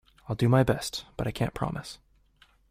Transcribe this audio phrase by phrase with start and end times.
[0.27, 1.99] I'll do my best, but I can't promise.